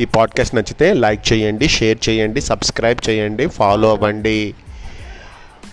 ఈ 0.00 0.04
పాడ్కాస్ట్ 0.04 0.54
నచ్చితే 0.54 0.92
లైక్ 0.92 1.32
చేయండి 1.32 1.68
షేర్ 1.68 2.08
చేయండి 2.08 2.40
సబ్స్క్రైబ్ 2.40 3.10
చేయండి 3.10 3.46
ఫాలో 3.46 3.90
అవ్వండి. 3.90 4.54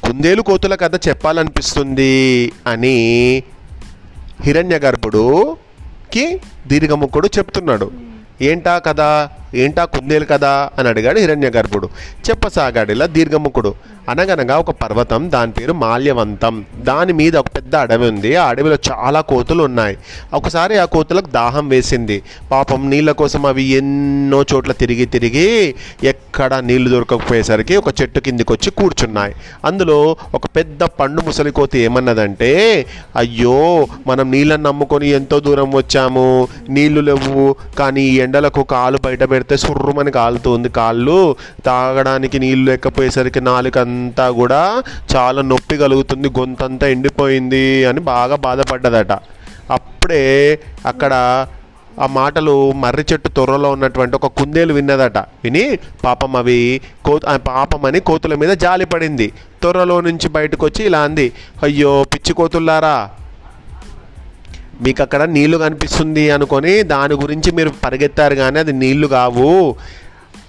కుందేలు 0.03 0.41
కోతుల 0.41 0.75
కథ 0.75 1.07
చెప్పాలనిపిస్తుంది 1.07 2.51
అని 2.67 3.43
హిరణ్య 4.41 4.77
గర్భుడుకి 4.77 6.41
దీర్ఘముఖుడు 6.67 7.29
చెప్తున్నాడు. 7.37 7.91
ఏంటా 8.41 8.79
కదా 8.79 9.29
ఏంటా 9.55 9.85
కుందేలు 9.85 10.25
కదా 10.25 10.69
అని 10.79 10.87
అడిగాడు 10.87 11.19
హిరణ్య 11.19 11.49
గర్భుడు. 11.49 11.89
చెప్పసాగాడు 12.29 12.91
ఇలా 12.91 13.05
దీర్ఘముఖుడు. 13.05 13.73
అనగనగా 14.09 14.57
ఒక 14.57 14.71
పర్వతం 14.71 15.31
దాని 15.31 15.51
పేరు 15.51 15.73
మాల్యవంతం. 15.73 16.65
దాని 16.77 17.13
మీద 17.13 17.37
ఒక 17.37 17.47
పెద్ద 17.47 17.75
అడవి 17.75 18.09
ఉంది. 18.09 18.35
ఆ 18.35 18.47
అడవిలో 18.47 18.77
చాలా 18.91 19.21
కోతులు 19.21 19.63
ఉన్నాయి. 19.63 19.97
ఒకసారి 20.33 20.77
ఆ 20.77 20.85
కోతులకు 20.85 21.29
దాహం 21.29 21.69
వేసింది. 21.69 22.23
పాపం 22.51 22.89
నీళ్ళ 22.89 23.11
కోసం 23.11 23.45
అవి 23.45 23.63
ఎన్నో 23.63 24.45
చోట్ల 24.53 24.71
తిరిగి 24.71 25.05
తిరిగి 25.05 25.75
ఎక్కడ 26.03 26.53
నీళ్ళు 26.53 26.89
దొరకకపోయేసరికి 26.89 27.75
ఒక 27.75 28.01
చెట్టు 28.01 28.19
కిందికి 28.19 28.53
వచ్చి 28.53 28.71
కూర్చున్నాయి. 28.71 29.35
అందులో 29.65 30.17
ఒక 30.35 30.45
పెద్ద 30.45 30.83
పండు 30.83 31.21
ముసలి 31.21 31.51
కోతి 31.51 31.79
ఏమన్నదంటే 31.79 32.85
అయ్యో 33.15 33.87
మనం 34.07 34.31
నీళ్ళని 34.31 34.63
నమ్ముకొని 34.63 35.09
ఎంతో 35.09 35.39
దూరం 35.39 35.71
వచ్చాము. 35.71 36.47
నీళ్ళు 36.69 37.01
లేవు. 37.01 37.55
కానీ 37.79 38.03
ఎండలకు 38.03 38.63
కాలు 38.63 38.97
బయట 39.05 39.23
పెడితే 39.41 39.57
సుర్రుమని 39.57 40.11
కాలుతుంది. 40.11 40.69
కాళ్ళు 40.69 41.35
తాగడానికి 41.65 42.37
నీళ్ళు 42.39 42.65
లేకపోయేసరికి 42.71 43.41
నాలుకంతా 43.41 44.25
కూడా 44.39 44.59
చాలా 45.15 45.41
నొప్పి 45.51 45.75
కలుగుతుంది. 45.83 46.27
గొంతంతా 46.39 46.87
ఎండిపోయింది 46.87 47.85
అని 47.85 47.99
బాగా 47.99 48.35
బాధపడ్డదట. 48.45 49.13
అప్పుడే 49.77 50.23
అక్కడ 50.85 51.13
ఆ 52.01 52.05
మాటలు 52.17 52.53
మర్రి 52.83 53.03
చెట్టు 53.11 53.29
తొర్రలో 53.37 53.69
ఉన్నటువంటి 53.71 54.15
ఒక 54.15 54.27
కుందేలు 54.37 54.73
విన్నదట. 54.73 55.17
విని 55.43 55.65
పాపం 56.05 56.35
అవి 56.35 56.59
కో 57.05 57.13
పాపం 57.47 57.85
అని 57.85 57.99
కోతుల 57.99 58.35
మీద 58.35 58.53
జాలి 58.63 58.85
పడింది 58.85 59.27
తొర్రలో 59.63 59.97
నుంచి 60.01 60.29
బయటకు 60.37 60.65
వచ్చి 60.65 60.85
ఇలా 60.85 61.01
అంది 61.07 61.27
అయ్యో 61.63 61.93
పిచ్చి 62.13 62.33
కోతుల్లారా 62.33 62.95
మీకు 64.81 65.01
అక్కడ 65.01 65.23
నీళ్ళు 65.23 65.57
కనిపిస్తుంది 65.57 66.31
అనుకొని 66.31 66.83
దాని 66.83 67.13
గురించి 67.13 67.51
మీరు 67.51 67.69
పరిగెత్తారు 67.83 68.35
కానీ 68.35 68.59
అది 68.59 68.73
నీళ్ళు 68.73 69.07
కావు. 69.07 69.75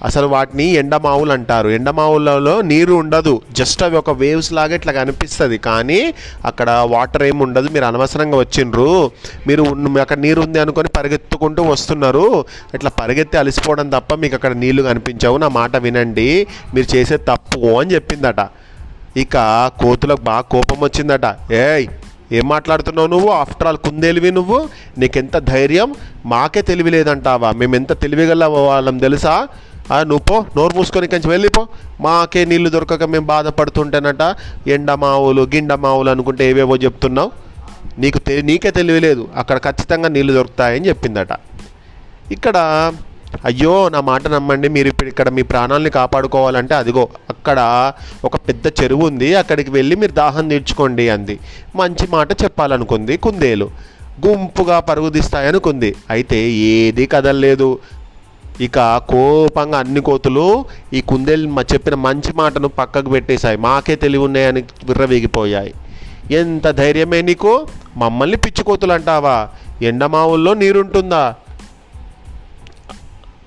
అసలు 0.05 0.27
వాటిని 0.27 0.65
ఎండమావులు 0.65 1.33
అంటారు. 1.33 1.69
ఎండమావులలో 1.69 2.61
నీరు 2.61 2.95
ఉండదు. 2.95 3.43
జస్ట్ 3.53 3.83
అవి 3.83 3.97
ఒక 3.97 4.11
వేవ్స్ 4.11 4.53
లాగా 4.53 4.75
ఇట్లా 4.75 4.93
కనిపిస్తుంది. 4.93 5.59
కానీ 5.59 6.15
అక్కడ 6.45 6.71
వాటర్ 6.71 7.23
ఏమి 7.23 7.43
ఉండదు. 7.43 7.69
మీరు 7.69 7.85
అనవసరంగా 7.85 8.37
వచ్చిండ్రు. 8.37 9.11
మీరు 9.47 9.63
అక్కడ 10.01 10.19
నీరు 10.19 10.41
ఉంది 10.41 10.59
అనుకొని 10.59 10.89
పరిగెత్తుకుంటూ 10.89 11.63
వస్తున్నారు. 11.63 12.45
ఇట్లా 12.75 12.91
పరిగెత్తి 12.91 13.39
అలసిపోవడం 13.39 13.89
తప్ప 13.89 14.15
మీకు 14.15 14.35
అక్కడ 14.35 14.53
నీళ్ళు 14.53 14.83
కనిపించవు. 14.83 15.39
నా 15.39 15.49
మాట 15.49 15.77
వినండి. 15.77 16.47
మీరు 16.75 16.97
చేసే 16.97 17.17
తప్పు 17.17 17.67
అని 17.81 17.95
చెప్పిందట. 17.95 18.41
ఇక 19.17 19.37
కోతులకు 19.81 20.21
బాగా 20.21 20.41
కోపం 20.41 20.81
వచ్చిందట. 20.81 21.53
ఏయ్! 21.53 21.89
ఏం 22.39 22.45
మాట్లాడుతున్నావు 22.53 23.09
నువ్వు? 23.15 23.29
ఆఫ్టర్ 23.43 23.69
ఆల్ 23.69 23.79
కుందేలివి 23.87 24.31
నువ్వు. 24.39 24.59
నీకెంత 24.99 25.37
ధైర్యం? 25.53 25.91
మాకే 26.33 26.63
తెలివి 26.71 26.91
లేదంటావా 26.95 27.51
మేము 27.61 27.75
ఎంత 27.81 27.93
తెలివిగల 28.03 28.45
వాళ్ళం 28.71 28.99
తెలుసా? 29.07 29.35
నువ్వు 30.11 30.25
పో 30.29 30.37
నోరు 30.57 30.73
మూసుకొని 30.77 31.07
కొంచెం 31.13 31.31
వెళ్ళిపో 31.31 31.63
మాకే 32.01 32.43
నీళ్ళు 32.51 32.69
దొరకక 32.75 33.05
మేము 33.15 33.27
బాధపడుతుంటేనట. 33.27 34.25
ఎండమావులు 34.77 35.43
గిండమావులు 35.55 36.11
అనుకుంటే 36.15 36.43
ఏవేవో 36.51 36.77
చెప్తున్నావు. 36.87 37.31
నీకు 38.03 38.19
తె 38.27 38.35
నీకే 38.49 38.71
తెలివి 38.77 39.01
లేదు 39.07 39.23
అక్కడ 39.41 39.59
ఖచ్చితంగా 39.67 40.09
నీళ్ళు 40.17 40.33
దొరుకుతాయని 40.39 40.89
చెప్పిందట. 40.91 41.33
ఇక్కడ 42.37 42.57
అయ్యో 43.49 43.75
నా 43.95 44.01
మాట 44.11 44.25
నమ్మండి. 44.35 44.69
మీరు 44.77 44.89
ఇప్పుడు 44.93 45.09
ఇక్కడ 45.13 45.29
మీ 45.37 45.43
ప్రాణాలని 45.51 45.91
కాపాడుకోవాలంటే 45.99 46.75
అదిగో 46.75 47.05
అక్కడ 47.43 47.93
ఒక 48.25 48.37
పెద్ద 48.37 48.67
చెరువు 48.67 49.07
ఉంది 49.07 49.35
అక్కడికి 49.35 49.71
వెళ్ళి 49.71 49.97
మీరు 49.97 50.13
దాహం 50.13 50.49
తీర్చుకోండి 50.49 51.09
అంది. 51.09 51.39
మంచి 51.77 52.07
మాట 52.11 52.33
చెప్పాలనుకుంది 52.33 53.17
కుందేలు. 53.17 53.71
గుంపుగా 54.27 54.81
పరుగుదిస్తాయనుకుంది 54.81 55.95
అయితే 56.11 56.51
ఏది 56.51 57.07
కదలలేదు. 57.07 57.79
ఇక 58.61 59.01
కోపంగా 59.09 59.79
అన్ని 59.79 60.01
కోతులు 60.01 60.65
ఈ 60.93 61.01
కుందేలు 61.01 61.61
చెప్పిన 61.75 61.95
మంచి 61.95 62.33
మాటను 62.33 62.69
పక్కకు 62.69 63.11
పెట్టేశాయి. 63.11 63.57
మాకే 63.57 63.95
తెలివి 63.95 64.25
ఉన్నాయని 64.25 64.65
విర్రవీగిపోయాయి. 64.85 65.75
ఎంత 66.31 66.71
ధైర్యమే 66.71 67.23
నీకు? 67.23 67.67
మమ్మల్ని 67.97 68.37
పిచ్చి 68.37 68.65
కోతులు 68.65 68.93
అంటావా 68.93 69.49
ఎండమావుల్లో 69.83 70.55
నీరుంటుందా? 70.55 71.35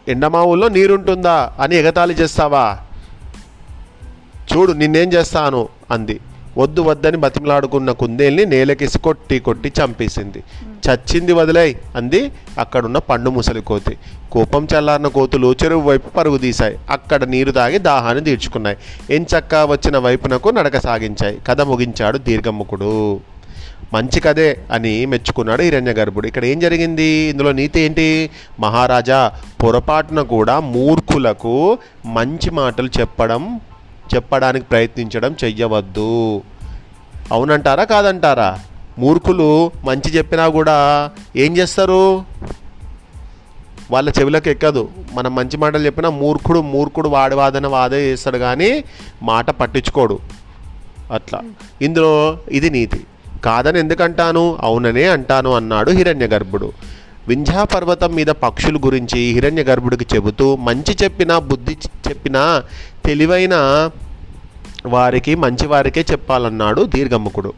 ఎండమావుల్లో 0.07 0.69
నీరుంటుందా? 0.69 1.53
అని 1.59 1.75
ఎగతాళి 1.75 2.13
చేస్తావా? 2.13 2.77
చూడు 4.55 4.71
నిన్నేం 4.71 5.13
చేస్తాను? 5.13 5.67
అంది. 5.91 6.19
వద్దు 6.57 6.81
వద్దని 6.81 7.17
బతిమలాడుకున్న 7.17 7.91
కుందేల్ని 7.91 8.45
నేలకేసి 8.45 8.99
కొట్టి 8.99 9.39
కొట్టి 9.39 9.73
చంపేసింది. 9.83 10.43
చచ్చింది 10.63 11.33
వదిలై 11.33 11.75
అంది. 11.95 12.31
అక్కడున్న 12.59 12.97
పండు 12.97 13.29
ముసలి 13.29 13.61
కోతి. 13.61 13.97
కోపం 14.31 14.67
చల్లారిన 14.77 15.07
కోతులు 15.07 15.55
చెరువు 15.63 15.81
వైపు 15.81 16.09
పరుగు 16.09 16.37
తీశాయి. 16.37 16.79
అక్కడ 16.89 17.23
నీరు 17.23 17.51
తాగి 17.51 17.77
దాహాన్ని 17.77 18.23
తీర్చుకున్నాయి. 18.23 18.77
ఎంచక్కా 19.09 19.65
వచ్చిన 19.65 19.97
వైపునకు 19.97 20.49
నడక 20.49 20.79
సాగించాయి. 20.79 21.39
కథ 21.47 21.61
ముగించాడు 21.61 22.17
దీర్ఘముఖుడు. 22.17 23.19
మంచి 23.93 24.19
కథే 24.19 24.57
అని 24.71 25.05
మెచ్చుకున్నాడు 25.05 25.61
హిరణ్య 25.61 25.91
గర్భుడు. 25.91 26.27
ఇక్కడ 26.27 26.45
ఏం 26.45 26.59
జరిగింది? 26.59 27.03
ఇందులో 27.03 27.51
నీతి 27.51 27.79
ఏంటి? 27.79 28.29
మహారాజా 28.59 29.31
పొరపాటున 29.63 30.21
కూడా 30.21 30.59
మూర్ఖులకు 30.59 31.77
మంచి 32.05 32.51
మాటలు 32.51 32.89
చెప్పడం 32.99 33.59
చెప్పడానికి 34.15 34.65
ప్రయత్నించడం 34.65 35.35
చెయ్యవద్దు. 35.43 36.41
అవునంటారా? 37.31 37.83
కాదంటారా? 37.83 38.59
మూర్ఖులు 38.99 39.71
మంచి 39.83 40.11
చెప్పినా 40.11 40.47
కూడా 40.47 41.09
ఏం 41.35 41.57
చేస్తారు? 41.57 42.25
వాళ్ళ 43.91 44.13
చెవిలోకి 44.19 44.49
ఎక్కదు. 44.49 44.89
మనం 45.13 45.35
మంచి 45.35 45.57
మాటలు 45.57 45.85
చెప్పినా 45.85 46.09
మూర్ఖుడు 46.09 46.59
మూర్ఖుడు 46.59 47.09
వాడి 47.09 47.35
వాదన 47.35 47.67
వాదే 47.67 48.11
చేస్తాడు 48.11 48.37
కానీ 48.37 48.83
మాట 49.23 49.51
పట్టించుకోడు. 49.51 50.19
అట్లా. 51.11 51.41
ఇందులో 51.81 52.39
ఇది 52.51 52.69
నీతి. 52.69 53.05
కాదని 53.45 53.79
ఎందుకంటాను? 53.79 54.57
అవుననే 54.61 55.07
అంటాను 55.07 55.53
అన్నాడు 55.53 55.91
హిరణ్య 55.91 56.27
గర్భుడు 56.27 56.71
వింధ్యా 57.27 57.63
పర్వతం 57.63 58.15
మీద 58.15 58.27
పక్షుల 58.27 58.77
గురించి 58.77 59.19
హిరణ్య 59.33 59.63
గర్భుడికి 59.63 60.15
చెబుతూ 60.15 60.55
మంచి 60.55 60.97
చెప్పినా 61.03 61.39
బుద్ధి 61.39 61.77
చెప్పినా 62.09 62.63
తెలివైన 63.05 63.55
వారికి 64.85 65.35
మంచి 65.35 65.67
వారికే 65.67 66.05
చెప్పాలన్నాడు 66.11 66.81
దీర్ఘముఖుడు. 66.81 67.53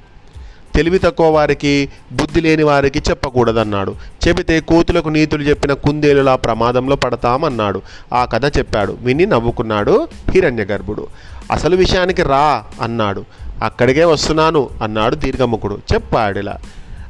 తెలివి 0.76 1.00
తక్కువ 1.00 1.28
వారికి 1.28 1.90
బుద్ధి 2.12 2.42
లేని 2.42 2.64
వారికి 2.64 3.00
చెప్పకూడదన్నాడు. 3.10 3.96
చెబితే 4.28 4.60
కోతులకు 4.60 5.10
నీతులు 5.10 5.44
చెప్పిన 5.44 5.74
కుందేలులా 5.74 6.36
ప్రమాదంలో 6.36 6.96
పడతామన్నాడు. 6.96 7.82
ఆ 8.14 8.26
కథ 8.26 8.58
చెప్పాడు. 8.58 8.98
విని 9.02 9.26
నవ్వుకున్నాడు 9.26 10.08
హిరణ్య 10.32 10.64
గర్భుడు. 10.64 11.08
అసలు 11.52 11.76
విషయానికి 11.76 12.24
రా 12.24 12.64
అన్నాడు. 12.82 13.26
అక్కడికే 13.64 14.04
వస్తున్నాను 14.04 14.70
అన్నాడు 14.84 15.16
దీర్ఘముఖుడు. 15.16 15.80
చెప్పాడిలా. 15.94 16.58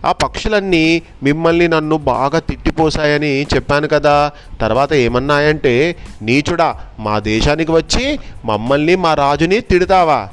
ఆ 0.08 0.12
పక్షులన్నీ 0.12 1.02
మిమ్మల్ని 1.24 1.68
నన్ను 1.68 1.98
బాగా 1.98 2.40
తిట్టిపోసాయని 2.40 3.44
చెప్పాను 3.44 3.88
కదా. 3.88 4.32
తర్వాత 4.62 4.94
ఏమన్నాయంటే 4.94 5.96
నీచుడా 6.22 6.76
మా 7.00 7.20
దేశానికి 7.20 7.72
వచ్చి 7.72 8.20
మమ్మల్ని 8.46 8.96
మా 8.96 9.14
రాజుని 9.14 9.62
తిడతావా? 9.62 10.28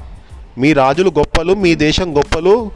మీ 0.58 0.72
రాజులు 0.72 1.12
గొప్పలు 1.18 1.54
మీ 1.54 1.74
దేశం 1.74 2.16
గొప్పలు 2.16 2.70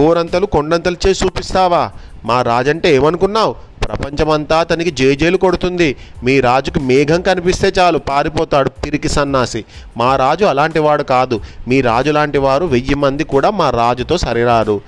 గోరంతలు 0.00 0.46
కొండంతలు 0.46 0.96
చేసి 1.06 1.24
చూపిస్తావా? 1.24 1.90
మా 2.24 2.42
రాజంటే 2.42 2.94
ఏమనుకున్నావు? 2.94 3.54
ప్రపంచమంతా 3.84 4.58
అతనికి 4.58 4.90
జేజేలు 4.90 5.36
కొడుతుంది. 5.36 5.96
మీ 6.24 6.40
రాజుకు 6.40 6.78
మేఘం 6.78 7.22
కనిపిస్తే 7.22 7.72
చాలు 7.78 7.98
పారిపోతాడు 7.98 8.68
పిరికి 8.68 9.08
సన్నాసి. 9.08 9.64
మా 9.96 10.16
రాజు 10.16 10.44
అలాంటి 10.44 10.78
వాడు 10.78 11.02
కాదు. 11.02 11.40
మీ 11.68 11.80
రాజు 11.80 12.10
లాంటి 12.10 12.38
వారు 12.38 12.64
వెయ్యి 12.64 12.94
మంది 12.94 13.24
కూడా 13.24 13.50
మా 13.50 13.70
రాజుతో 13.70 14.16
సరిరారు. 14.16 14.80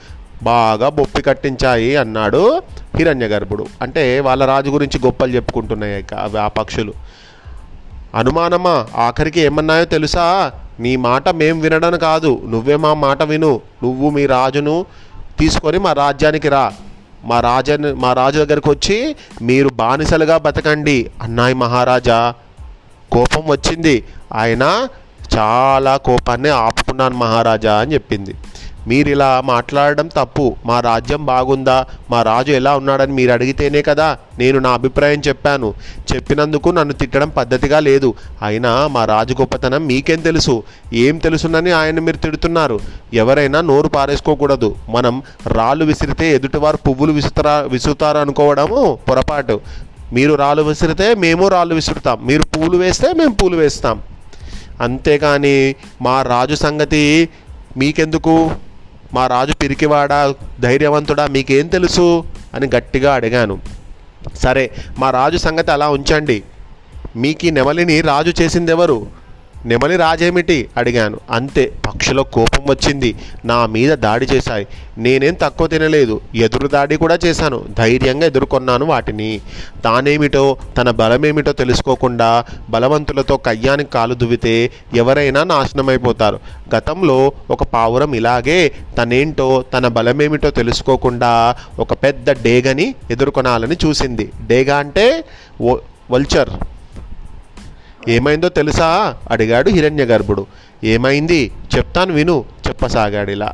బాగా 0.43 0.89
బొప్పి 0.89 1.23
కట్టించాయి 1.23 1.97
అన్నాడు 1.97 2.63
హిరణ్య 2.97 3.27
గర్భుడు. 3.27 3.67
అంటే 3.83 4.21
వాళ్ళ 4.21 4.45
రాజు 4.45 4.71
గురించి 4.71 5.01
గొప్పలు 5.07 5.33
చెప్పుకుంటున్నాయి 5.33 6.07
అవి 6.21 6.39
ఆ 6.39 6.49
పక్షులు. 6.49 6.93
అనుమానమా? 8.15 8.87
ఆఖరికి 8.97 9.41
ఏమన్నాయో 9.41 9.85
తెలుసా? 9.85 10.53
నీ 10.81 10.97
మాట 10.97 11.29
మేం 11.29 11.61
వినడం 11.61 11.99
కాదు. 11.99 12.43
నువ్వే 12.47 12.77
మా 12.77 12.95
మాట 12.95 13.23
విను. 13.23 13.61
నువ్వు 13.83 14.11
మీ 14.11 14.27
రాజును 14.27 14.87
తీసుకొని 15.39 15.79
మా 15.79 15.93
రాజ్యానికి 15.93 16.49
రా. 16.49 16.73
మా 17.25 17.41
రాజని 17.41 17.93
మా 17.93 18.13
రాజు 18.13 18.39
దగ్గరకు 18.39 18.71
వచ్చి 18.71 19.17
మీరు 19.43 19.69
బానిసలుగా 19.69 20.39
బతకండి 20.39 21.11
అన్నాయి 21.23 21.55
మహారాజా. 21.55 22.35
కోపం 23.13 23.43
వచ్చింది. 23.47 24.05
ఆయన 24.35 24.89
చాలా 25.39 25.97
కోపాన్ని 25.97 26.49
ఆపుకున్నాను 26.49 27.17
మహారాజా 27.17 27.75
అని 27.75 27.95
చెప్పింది. 27.95 28.35
మీరు 28.89 29.09
ఇలా 29.15 29.29
మాట్లాడడం 29.45 30.07
తప్పు. 30.17 30.45
మా 30.67 30.77
రాజ్యం 30.81 31.23
బాగుందా? 31.27 31.79
మా 32.11 32.23
రాజు 32.23 32.53
ఎలా 32.53 32.73
ఉన్నాడని 32.77 33.13
మీరు 33.13 33.33
అడిగితేనే 33.33 33.83
కదా 33.83 34.09
నేను 34.39 34.59
నా 34.59 34.71
అభిప్రాయం 34.71 35.23
చెప్పాను. 35.29 35.69
చెప్పినందుకు 36.13 36.69
నన్ను 36.69 36.95
తిట్టడం 36.95 37.29
పద్ధతిగా 37.29 37.81
లేదు. 37.81 38.15
అయినా 38.43 38.73
మా 38.87 39.05
రాజు 39.05 39.35
గొప్పతనం 39.41 39.87
మీకేం 39.87 40.21
తెలుసు? 40.21 40.63
ఏం 41.05 41.19
తెలుసునని 41.19 41.73
ఆయన 41.81 42.01
మీరు 42.01 42.17
తిడుతున్నారు. 42.17 42.79
ఎవరైనా 43.15 43.61
నోరు 43.61 43.89
పారేసుకోకూడదు. 43.89 44.71
మనం 44.89 45.23
రాళ్ళు 45.47 45.85
విసిరితే 45.85 46.35
ఎదుటివారు 46.35 46.77
పువ్వులు 46.77 47.13
విసుతారా 47.13 47.57
విసురుతారు 47.75 48.19
అనుకోవడము 48.19 48.99
పొరపాటు. 49.09 49.61
మీరు 50.13 50.35
రాళ్ళు 50.35 50.63
విసిరితే 50.63 51.15
మేము 51.15 51.49
రాళ్ళు 51.49 51.75
విసురుతాం. 51.75 52.19
మీరు 52.27 52.43
పూలు 52.43 52.77
వేస్తే 52.77 53.09
మేము 53.13 53.35
పూలు 53.35 53.57
వేస్తాం. 53.57 53.99
అంతేకాని 54.81 55.57
మా 56.03 56.23
రాజు 56.23 56.55
సంగతి 56.55 57.29
మీకెందుకు? 57.77 58.35
మా 59.15 59.27
రాజు 59.27 59.53
పిరికివాడా 59.53 60.35
ధైర్యవంతుడా 60.61 61.27
మీకేం 61.27 61.67
తెలుసు? 61.67 62.25
అని 62.55 62.71
గట్టిగా 62.77 63.15
అడిగాను. 63.15 63.59
సరే 64.35 64.71
మా 64.99 65.11
రాజు 65.11 65.37
సంగతి 65.37 65.71
అలా 65.71 65.89
ఉంచండి. 65.89 66.43
మీకు 67.17 67.47
ఈ 67.47 67.51
నెమలిని 67.51 68.01
రాజు 68.01 68.43
చేసిందెవరు? 68.43 69.07
నెమలి 69.67 69.97
రాజేమిటి? 69.97 70.69
అడిగాను. 70.77 71.21
అంతే 71.31 71.73
పక్షుల 71.87 72.21
కోపం 72.21 72.65
వచ్చింది. 72.67 73.17
నా 73.45 73.67
మీద 73.67 73.95
దాడి 73.95 74.27
చేశాయి. 74.27 74.67
నేనేం 74.99 75.35
తక్కువ 75.35 75.67
తినలేదు. 75.67 76.21
ఎదురు 76.35 76.69
దాడి 76.69 76.97
కూడా 76.97 77.19
చేశాను. 77.25 77.65
ధైర్యంగా 77.79 78.27
ఎదుర్కొన్నాను 78.27 78.87
వాటిని. 78.87 79.41
తానేమిటో 79.85 80.57
తన 80.77 80.91
బలమేమిటో 80.91 81.53
తెలుసుకోకుండా 81.53 82.45
బలవంతులతో 82.71 83.37
కయ్యానికి 83.37 83.91
కాలు 83.91 84.15
దువ్వితే 84.15 84.71
ఎవరైనా 84.95 85.45
నాశనమైపోతారు. 85.45 86.41
గతంలో 86.77 87.33
ఒక 87.51 87.63
పావురం 87.63 88.15
ఇలాగే 88.15 88.73
తనేంటో 88.99 89.65
తన 89.75 89.89
బలమేమిటో 89.89 90.51
తెలుసుకోకుండా 90.51 91.57
ఒక 91.79 91.93
పెద్ద 91.93 92.31
డేగని 92.31 92.95
ఎదుర్కొనాలని 93.11 93.77
చూసింది. 93.87 94.33
డేగా 94.47 94.77
అంటే 94.79 95.25
వల్చర్. 96.11 96.49
ఏమైందో 98.09 98.49
తెలుసా? 98.49 99.17
అడిగాడు 99.31 99.71
హిరణ్య 99.71 100.05
గర్భుడు 100.05 100.47
ఏమైంది? 100.85 101.53
చెప్తాను 101.77 102.15
విను 102.15 102.45
చెప్పసాగాడిలా. 102.69 103.53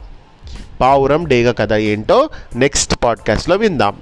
పావురం 0.80 1.24
డేగ 1.24 1.50
కథ 1.50 1.72
ఏంటో 1.72 2.28
నెక్స్ట్ 2.56 3.04
పాడ్కాస్ట్లో 3.04 3.56
విందాం. 3.56 3.96